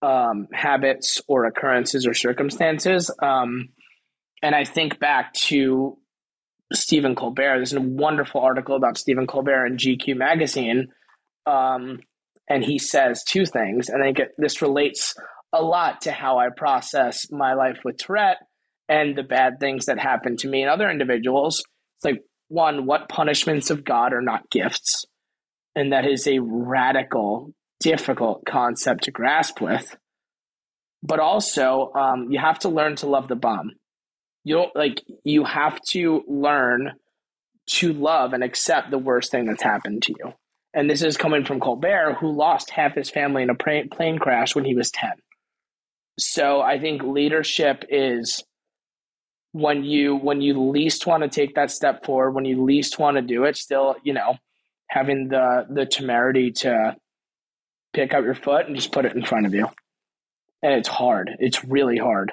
[0.03, 3.11] um, habits or occurrences or circumstances.
[3.23, 3.71] Um,
[4.43, 5.99] and I think back to
[6.73, 7.57] Stephen Colbert.
[7.57, 10.89] There's a wonderful article about Stephen Colbert in GQ magazine.
[11.47, 12.01] Um,
[12.49, 13.89] and he says two things.
[13.89, 15.15] And I think this relates
[15.53, 18.39] a lot to how I process my life with Tourette
[18.89, 21.65] and the bad things that happen to me and other individuals.
[21.99, 25.05] It's like one, what punishments of God are not gifts?
[25.75, 29.97] And that is a radical, difficult concept to grasp with.
[31.03, 33.73] But also, um, you have to learn to love the bomb.
[34.45, 36.93] You don't like, you have to learn
[37.71, 40.33] to love and accept the worst thing that's happened to you.
[40.73, 44.55] And this is coming from Colbert, who lost half his family in a plane crash
[44.55, 45.11] when he was 10.
[46.19, 48.45] So I think leadership is
[49.57, 53.17] when you when you least want to take that step forward, when you least want
[53.17, 54.37] to do it, still, you know,
[54.89, 56.95] having the the temerity to
[57.95, 59.67] pick up your foot and just put it in front of you.
[60.63, 61.31] And it's hard.
[61.39, 62.33] It's really hard.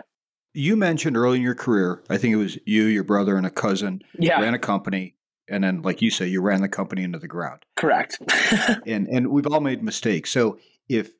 [0.53, 3.49] You mentioned early in your career, I think it was you, your brother, and a
[3.49, 4.41] cousin yeah.
[4.41, 5.15] ran a company.
[5.49, 7.61] And then, like you say, you ran the company into the ground.
[7.77, 8.17] Correct.
[8.85, 10.29] and and we've all made mistakes.
[10.29, 10.59] So
[10.89, 11.11] if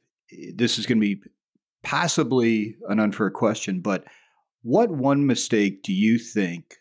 [0.53, 1.21] this is going to be
[1.81, 4.03] possibly an unfair question, but
[4.63, 6.77] what one mistake do you think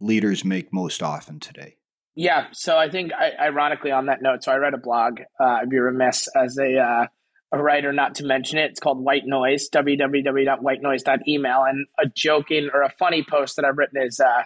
[0.00, 1.76] leaders make most often today?
[2.14, 5.20] Yeah, so I think, ironically, on that note, so I read a blog.
[5.40, 7.06] Uh, I'd be remiss as a uh,
[7.52, 8.70] a writer not to mention it.
[8.70, 11.64] It's called White Noise, www.whitenoise.email.
[11.68, 14.44] And a joking or a funny post that I've written is uh,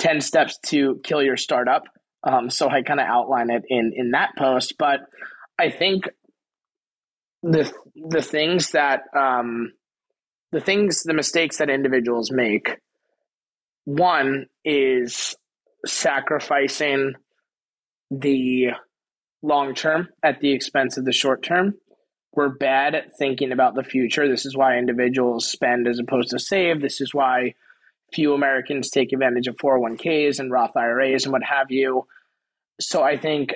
[0.00, 1.84] 10 steps to kill your startup.
[2.24, 4.74] Um, so I kind of outline it in, in that post.
[4.78, 5.00] But
[5.58, 6.08] I think
[7.42, 9.72] the, the things that, um,
[10.54, 12.78] the things, the mistakes that individuals make,
[13.84, 15.36] one is
[15.84, 17.14] sacrificing
[18.10, 18.68] the
[19.42, 21.74] long term at the expense of the short term
[22.36, 24.28] we're bad at thinking about the future.
[24.28, 26.80] This is why individuals spend as opposed to save.
[26.80, 27.54] This is why
[28.12, 32.06] few Americans take advantage of 401ks and Roth IRAs and what have you.
[32.80, 33.54] So I think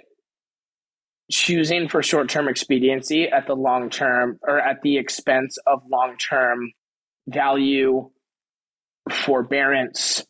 [1.30, 6.16] choosing for short term expediency at the long term or at the expense of long
[6.16, 6.72] term
[7.28, 8.10] value,
[9.10, 10.24] forbearance,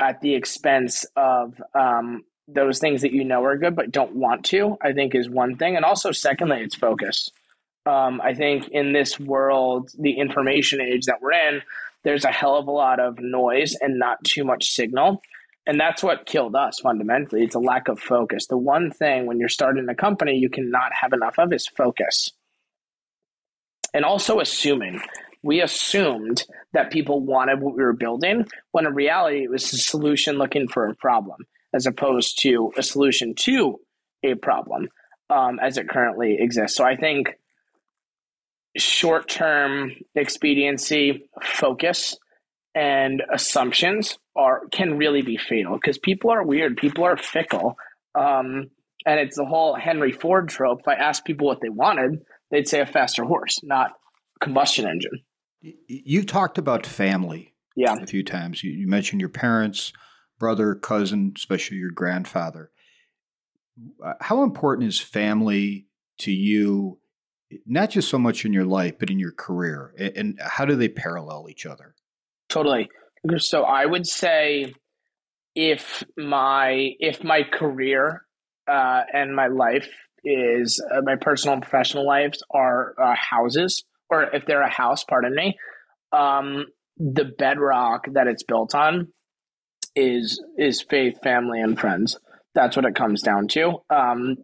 [0.00, 4.44] at the expense of um, those things that you know are good but don't want
[4.46, 5.76] to, I think is one thing.
[5.76, 7.30] And also, secondly, it's focus
[7.86, 11.62] um, I think in this world, the information age that we're in,
[12.02, 15.22] there's a hell of a lot of noise and not too much signal.
[15.66, 17.42] And that's what killed us fundamentally.
[17.42, 18.46] It's a lack of focus.
[18.46, 22.30] The one thing when you're starting a company you cannot have enough of is focus.
[23.94, 25.00] And also assuming.
[25.44, 29.76] We assumed that people wanted what we were building, when in reality, it was a
[29.76, 33.78] solution looking for a problem, as opposed to a solution to
[34.22, 34.88] a problem
[35.28, 36.76] um, as it currently exists.
[36.76, 37.34] So I think
[38.76, 42.16] short term expediency focus
[42.74, 47.76] and assumptions are can really be fatal because people are weird people are fickle
[48.16, 48.68] um,
[49.06, 52.66] and it's the whole henry ford trope if i asked people what they wanted they'd
[52.66, 53.92] say a faster horse not
[54.40, 55.22] combustion engine
[55.86, 59.92] you talked about family yeah a few times you, you mentioned your parents
[60.38, 62.70] brother cousin especially your grandfather
[64.04, 65.86] uh, how important is family
[66.18, 66.98] to you
[67.66, 69.94] not just so much in your life, but in your career?
[70.16, 71.94] And how do they parallel each other?
[72.48, 72.88] Totally.
[73.38, 74.74] So I would say
[75.54, 78.22] if my if my career
[78.68, 79.88] uh, and my life
[80.24, 85.04] is uh, my personal and professional lives are uh, houses, or if they're a house,
[85.04, 85.56] pardon me,
[86.12, 89.08] um, the bedrock that it's built on
[89.96, 92.18] is is faith, family, and friends.
[92.54, 93.78] That's what it comes down to.
[93.90, 94.36] Um,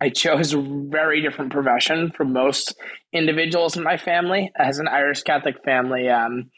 [0.00, 2.74] I chose a very different profession from most
[3.12, 4.50] individuals in my family.
[4.56, 6.50] As an Irish Catholic family, um,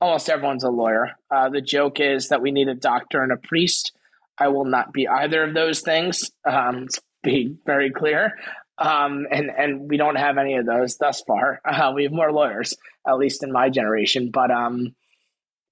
[0.00, 1.12] almost everyone's a lawyer.
[1.30, 3.92] Uh, the joke is that we need a doctor and a priest.
[4.38, 6.30] I will not be either of those things.
[6.48, 8.32] Um, to be very clear,
[8.78, 11.60] um, and and we don't have any of those thus far.
[11.76, 12.74] Uh, we have more lawyers,
[13.06, 14.94] at least in my generation, but um,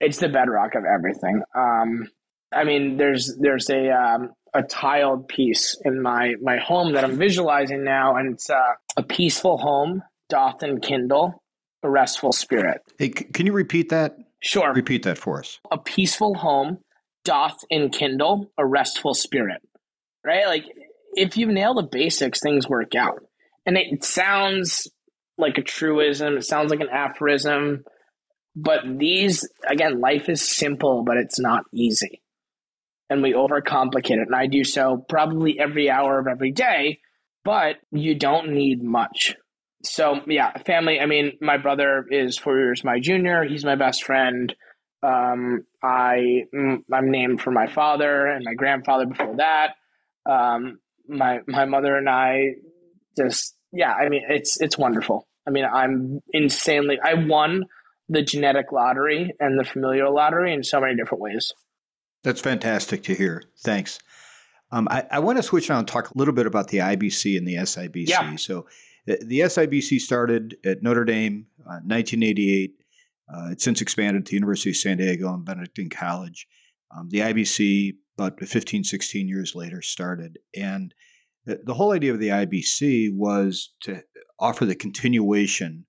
[0.01, 1.43] it's the bedrock of everything.
[1.55, 2.09] Um,
[2.53, 7.17] I mean, there's there's a um, a tiled piece in my my home that I'm
[7.17, 11.43] visualizing now, and it's uh, a peaceful home doth enkindle
[11.83, 12.81] a restful spirit.
[12.99, 14.17] Hey, c- can you repeat that?
[14.41, 14.73] Sure.
[14.73, 15.61] Repeat that for us.
[15.71, 16.79] A peaceful home
[17.25, 19.61] doth enkindle a restful spirit.
[20.25, 20.47] Right?
[20.47, 20.65] Like
[21.17, 23.21] if you nail the basics, things work out.
[23.67, 24.89] And it, sounds
[25.39, 26.37] like a truism.
[26.37, 27.85] It sounds like an aphorism.
[28.55, 32.23] But these, again, life is simple, but it's not easy
[33.11, 34.27] and we overcomplicate it.
[34.27, 37.01] And I do so probably every hour of every day,
[37.45, 39.37] but you don't need much.
[39.85, 40.99] So, yeah, family.
[40.99, 43.45] I mean, my brother is four years my junior.
[43.45, 44.55] He's my best friend.
[45.03, 49.75] Um, I, I'm named for my father and my grandfather before that.
[50.25, 50.79] Um,
[51.09, 52.55] my, my mother and I
[53.17, 55.27] just, yeah, I mean, it's, it's wonderful.
[55.47, 57.65] I mean, I'm insanely, I won
[58.09, 61.53] the genetic lottery and the familial lottery in so many different ways.
[62.23, 63.43] That's fantastic to hear.
[63.61, 63.99] Thanks.
[64.73, 67.37] Um, I, I, want to switch now and talk a little bit about the IBC
[67.37, 68.09] and the SIBC.
[68.09, 68.35] Yeah.
[68.37, 68.67] So,
[69.07, 72.73] the, the, SIBC started at Notre Dame, uh, 1988.
[73.29, 76.49] Uh, it's since expanded to the University of San Diego and Benedictine College.
[76.91, 80.39] Um, the IBC, about 15, 16 years later, started.
[80.55, 80.95] And
[81.47, 84.03] the, the whole idea of the IBC was to
[84.39, 85.87] offer the continuation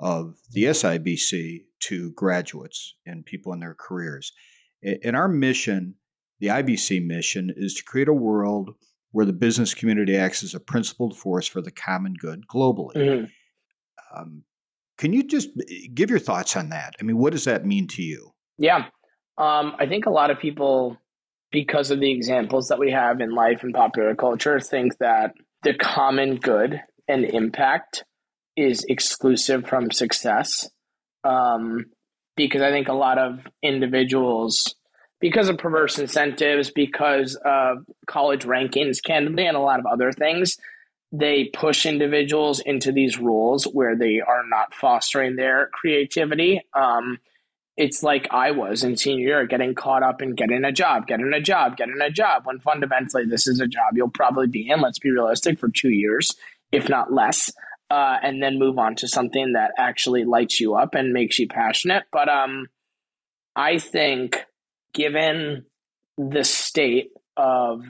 [0.00, 4.32] of the SIBC to graduates and people in their careers.
[4.82, 5.94] And our mission,
[6.40, 8.70] the IBC mission, is to create a world
[9.12, 12.96] where the business community acts as a principled force for the common good globally.
[12.96, 13.24] Mm-hmm.
[14.18, 14.42] Um,
[14.98, 16.94] can you just eh, give your thoughts on that?
[17.00, 18.32] I mean, what does that mean to you?
[18.58, 18.86] Yeah.
[19.38, 20.96] Um, I think a lot of people,
[21.52, 25.74] because of the examples that we have in life and popular culture, think that the
[25.74, 28.04] common good and impact
[28.56, 30.68] is exclusive from success.
[31.24, 31.86] Um,
[32.36, 34.74] because I think a lot of individuals,
[35.20, 40.56] because of perverse incentives, because of college rankings, candidly, and a lot of other things,
[41.12, 46.62] they push individuals into these roles where they are not fostering their creativity.
[46.74, 47.18] Um,
[47.76, 51.32] it's like I was in senior year, getting caught up in getting a job, getting
[51.32, 54.80] a job, getting a job, when fundamentally this is a job you'll probably be in,
[54.80, 56.36] let's be realistic, for two years,
[56.70, 57.50] if not less,
[57.90, 61.48] uh, and then move on to something that actually lights you up and makes you
[61.48, 62.04] passionate.
[62.12, 62.66] But um,
[63.56, 64.44] I think
[64.92, 65.64] given
[66.18, 67.84] the state of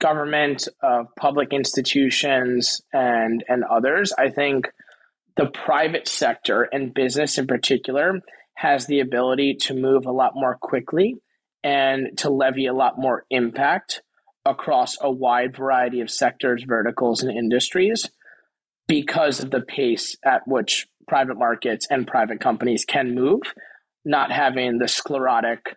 [0.00, 4.68] government, of public institutions, and and others, I think
[5.36, 8.20] the private sector and business in particular
[8.58, 11.14] has the ability to move a lot more quickly
[11.62, 14.02] and to levy a lot more impact
[14.44, 18.10] across a wide variety of sectors, verticals, and industries
[18.88, 23.42] because of the pace at which private markets and private companies can move,
[24.04, 25.76] not having the sclerotic,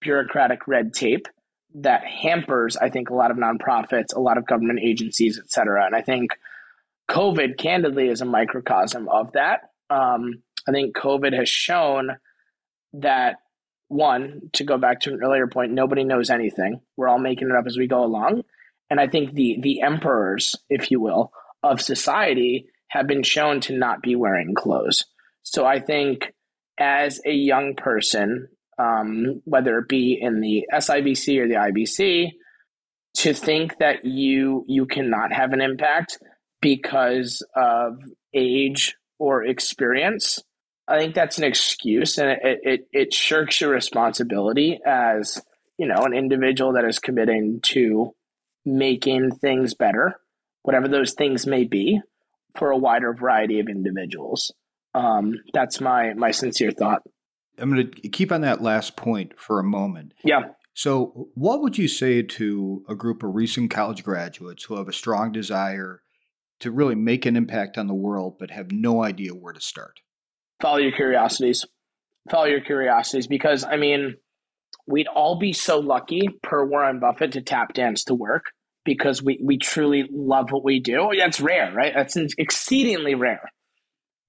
[0.00, 1.28] bureaucratic red tape
[1.74, 5.86] that hampers, I think, a lot of nonprofits, a lot of government agencies, et cetera.
[5.86, 6.32] And I think
[7.08, 9.60] COVID, candidly, is a microcosm of that.
[9.90, 12.10] Um, I think COVID has shown
[12.94, 13.36] that,
[13.88, 16.80] one, to go back to an earlier point, nobody knows anything.
[16.96, 18.42] We're all making it up as we go along.
[18.90, 23.76] And I think the the emperors, if you will, of society have been shown to
[23.76, 25.04] not be wearing clothes.
[25.42, 26.32] So I think
[26.78, 28.48] as a young person,
[28.78, 32.32] um, whether it be in the SIBC or the IBC,
[33.18, 36.18] to think that you you cannot have an impact
[36.60, 38.02] because of
[38.34, 40.38] age or experience,
[40.88, 45.42] I think that's an excuse, and it it, it shirks your responsibility as
[45.78, 48.14] you know an individual that is committing to
[48.64, 50.20] making things better,
[50.62, 52.00] whatever those things may be,
[52.56, 54.52] for a wider variety of individuals.
[54.94, 57.02] Um, that's my my sincere thought.
[57.58, 60.12] I'm going to keep on that last point for a moment.
[60.22, 60.50] Yeah.
[60.74, 64.92] So, what would you say to a group of recent college graduates who have a
[64.92, 66.02] strong desire
[66.60, 70.00] to really make an impact on the world but have no idea where to start?
[70.60, 71.64] Follow your curiosities.
[72.30, 74.16] Follow your curiosities because, I mean,
[74.86, 78.46] we'd all be so lucky, per Warren Buffett, to tap dance to work
[78.84, 80.98] because we, we truly love what we do.
[81.00, 81.92] Oh, That's rare, right?
[81.94, 83.50] That's exceedingly rare.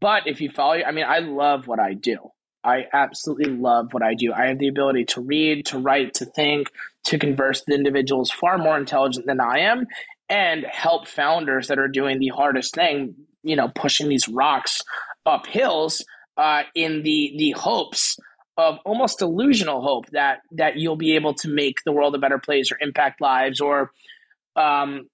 [0.02, 2.18] But if you follow, I mean, I love what I do.
[2.64, 4.34] I absolutely love what I do.
[4.34, 6.70] I have the ability to read, to write, to think,
[7.06, 9.86] to converse with individuals far more intelligent than I am,
[10.28, 14.82] and help founders that are doing the hardest thing, you know, pushing these rocks
[15.26, 16.04] up hills
[16.38, 18.18] uh, in the the hopes
[18.58, 22.40] of almost delusional hope that that you'll be able to make the world a better
[22.40, 23.92] place or impact lives or
[24.56, 25.08] um,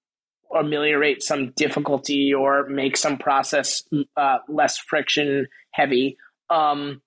[0.49, 3.83] or ameliorate some difficulty or make some process
[4.15, 6.17] uh, less friction heavy.
[6.49, 7.01] Um,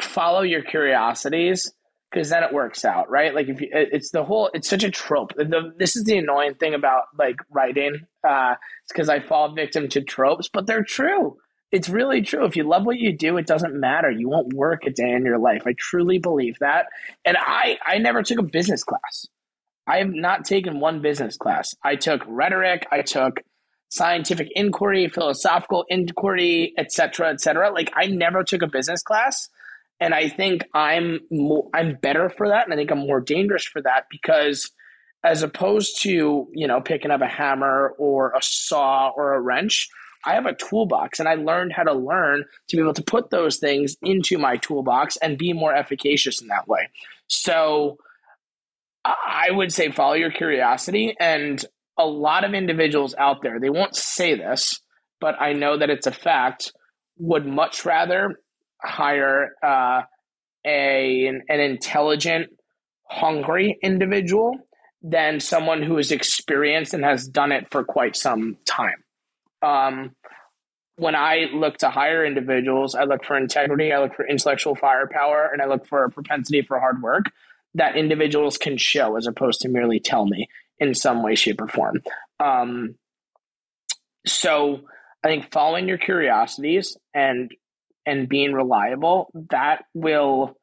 [0.00, 1.72] follow your curiosities
[2.10, 3.34] because then it works out, right?
[3.34, 5.34] Like if you, it's the whole, it's such a trope.
[5.36, 8.06] The, this is the annoying thing about like writing.
[8.26, 11.36] Uh, it's because I fall victim to tropes, but they're true.
[11.72, 12.44] It's really true.
[12.44, 14.10] If you love what you do, it doesn't matter.
[14.10, 15.62] You won't work a day in your life.
[15.66, 16.86] I truly believe that.
[17.24, 19.26] And I, I never took a business class.
[19.86, 21.74] I have not taken one business class.
[21.82, 22.86] I took rhetoric.
[22.92, 23.40] I took
[23.88, 27.72] scientific inquiry, philosophical inquiry, etc., etc.
[27.72, 29.48] Like I never took a business class
[30.02, 33.64] and I think I'm more, I'm better for that, and I think I'm more dangerous
[33.64, 34.68] for that because
[35.22, 39.88] as opposed to you know picking up a hammer or a saw or a wrench,
[40.24, 43.30] I have a toolbox, and I learned how to learn to be able to put
[43.30, 46.88] those things into my toolbox and be more efficacious in that way.
[47.26, 47.98] So
[49.04, 51.64] I would say follow your curiosity, and
[51.98, 54.80] a lot of individuals out there they won't say this,
[55.20, 56.72] but I know that it's a fact.
[57.18, 58.40] Would much rather
[58.80, 60.02] hire uh,
[60.66, 62.50] a an, an intelligent,
[63.04, 64.56] hungry individual
[65.02, 69.01] than someone who is experienced and has done it for quite some time.
[69.62, 70.14] Um,
[70.96, 75.50] when I look to hire individuals, I look for integrity, I look for intellectual firepower,
[75.52, 77.26] and I look for a propensity for hard work
[77.74, 80.48] that individuals can show as opposed to merely tell me
[80.78, 82.02] in some way, shape, or form.
[82.38, 82.96] Um,
[84.26, 84.82] so
[85.24, 87.50] I think following your curiosities and
[88.04, 90.56] and being reliable, that will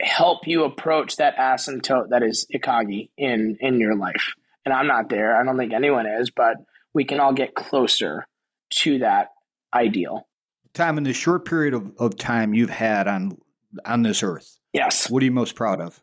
[0.00, 4.34] help you approach that asymptote that is ikigai in in your life.
[4.64, 5.40] And I'm not there.
[5.40, 6.56] I don't think anyone is, but
[6.92, 8.26] we can all get closer
[8.70, 9.28] to that
[9.74, 10.26] ideal.
[10.74, 13.38] Tom, in the short period of, of time you've had on
[13.84, 16.00] on this earth, yes, what are you most proud of?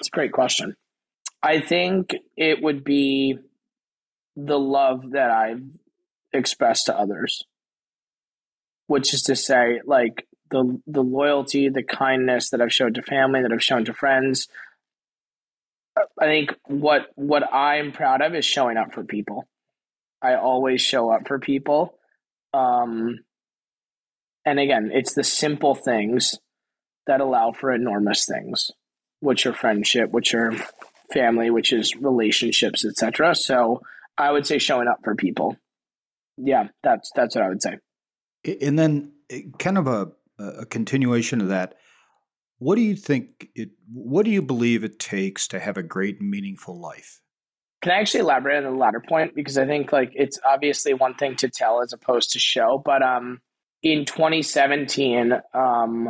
[0.00, 0.74] It's a great question.
[1.42, 3.38] I think it would be
[4.36, 5.62] the love that I've
[6.32, 7.44] expressed to others,
[8.86, 13.42] which is to say, like the the loyalty, the kindness that I've shown to family,
[13.42, 14.48] that I've shown to friends.
[16.20, 19.48] I think what what I'm proud of is showing up for people.
[20.22, 21.97] I always show up for people.
[22.52, 23.18] Um,
[24.44, 26.38] and again, it's the simple things
[27.06, 28.70] that allow for enormous things,
[29.20, 30.52] which are friendship, which are
[31.12, 33.34] family, which is relationships, etc.
[33.34, 33.80] So
[34.16, 35.56] I would say showing up for people.
[36.36, 37.78] Yeah, that's that's what I would say.
[38.60, 39.12] And then,
[39.58, 41.74] kind of a a continuation of that.
[42.58, 43.70] What do you think it?
[43.92, 47.20] What do you believe it takes to have a great, meaningful life?
[47.80, 51.14] Can I actually elaborate on the latter point because I think like it's obviously one
[51.14, 53.40] thing to tell as opposed to show, but um,
[53.82, 56.08] in 2017, um,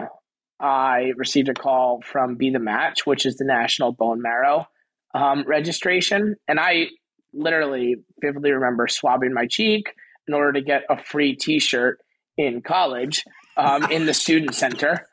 [0.60, 4.66] I received a call from Be the Match, which is the National Bone Marrow
[5.14, 6.86] um, registration, and I
[7.32, 9.92] literally vividly remember swabbing my cheek
[10.26, 11.98] in order to get a free T-shirt
[12.36, 13.24] in college
[13.56, 15.06] um, in the student center.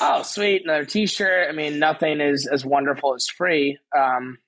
[0.00, 0.62] Oh, sweet!
[0.64, 1.48] Another T-shirt.
[1.48, 3.78] I mean, nothing is as wonderful as free.
[3.96, 4.38] Um,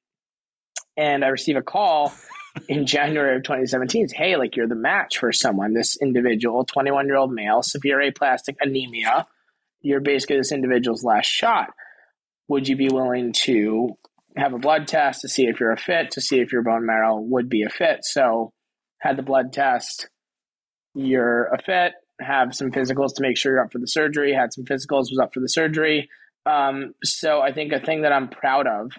[0.99, 2.13] and I receive a call
[2.69, 4.09] in January of 2017.
[4.15, 5.73] Hey, like you're the match for someone.
[5.73, 9.27] This individual, 21 year old male, severe aplastic anemia.
[9.81, 11.71] You're basically this individual's last shot.
[12.49, 13.97] Would you be willing to
[14.37, 16.85] have a blood test to see if you're a fit, to see if your bone
[16.85, 18.05] marrow would be a fit?
[18.05, 18.53] So,
[19.01, 20.09] had the blood test.
[20.95, 24.33] You're a fit have some physicals to make sure you're up for the surgery.
[24.33, 26.09] Had some physicals, was up for the surgery.
[26.47, 28.93] Um, so I think a thing that I'm proud of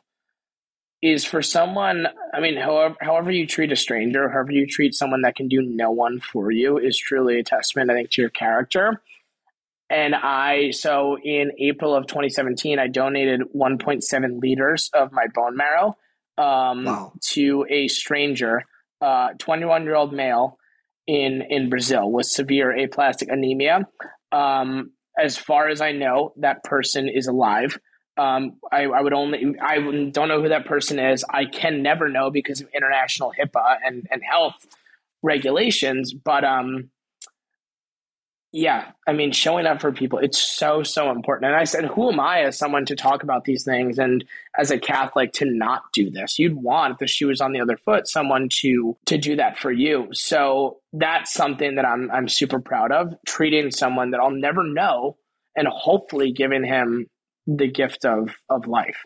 [1.01, 2.07] is for someone.
[2.33, 5.61] I mean, however, however you treat a stranger, however you treat someone that can do
[5.61, 9.01] no one for you, is truly a testament, I think, to your character.
[9.89, 15.97] And I, so in April of 2017, I donated 1.7 liters of my bone marrow
[16.37, 17.13] um, wow.
[17.31, 18.63] to a stranger,
[19.01, 20.57] 21 uh, year old male
[21.07, 23.87] in in Brazil with severe aplastic anemia.
[24.31, 27.77] Um, as far as I know, that person is alive.
[28.19, 31.23] Um, I, I, would only I don't know who that person is.
[31.29, 34.67] I can never know because of international HIPAA and, and health
[35.23, 36.13] regulations.
[36.13, 36.89] But um,
[38.51, 41.51] yeah, I mean, showing up for people, it's so, so important.
[41.51, 44.25] And I said, who am I as someone to talk about these things and
[44.57, 46.39] as a Catholic to not do this?
[46.39, 49.59] You'd want, if the shoe was on the other foot, someone to to do that
[49.59, 50.07] for you.
[50.13, 55.17] So that's something that I'm I'm super proud of, treating someone that I'll never know
[55.55, 57.07] and hopefully giving him
[57.57, 59.03] the gift of of life.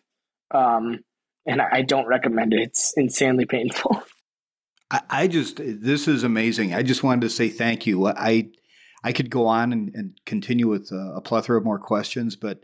[0.52, 1.00] Um,
[1.46, 2.62] and I, I don't recommend it.
[2.62, 4.04] It's insanely painful.
[4.92, 6.74] I, I just this is amazing.
[6.74, 8.08] I just wanted to say thank you.
[8.08, 8.50] I
[9.04, 12.64] I could go on and, and continue with a, a, plethora of more questions, but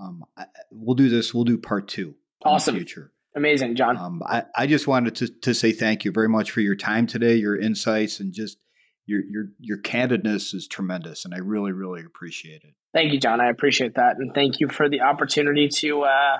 [0.00, 1.34] um, I, we'll do this.
[1.34, 2.14] We'll do part two.
[2.42, 2.76] Awesome.
[2.76, 3.12] future.
[3.36, 3.96] Amazing, John.
[3.96, 7.06] Um, I, I just wanted to, to say thank you very much for your time
[7.06, 8.58] today, your insights, and just
[9.06, 12.74] your your your candidness is tremendous, and I really really appreciate it.
[12.92, 13.40] Thank you, John.
[13.40, 16.38] I appreciate that, and thank you for the opportunity to uh,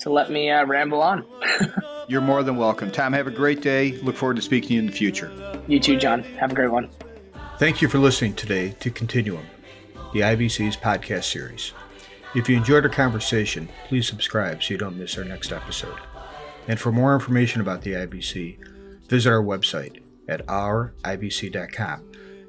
[0.00, 1.24] to let me uh, ramble on.
[2.08, 3.12] You're more than welcome, Tom.
[3.12, 3.92] Have a great day.
[4.02, 5.62] Look forward to speaking to you in the future.
[5.68, 6.22] You too, John.
[6.22, 6.90] Have a great one.
[7.58, 9.46] Thank you for listening today to Continuum,
[10.12, 11.72] the IBC's podcast series.
[12.34, 15.98] If you enjoyed our conversation, please subscribe so you don't miss our next episode.
[16.66, 18.56] And for more information about the IBC,
[19.08, 22.04] visit our website at ouribc.com.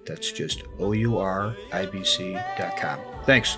[0.05, 2.99] That's just O U R I B C.com.
[3.25, 3.57] Thanks.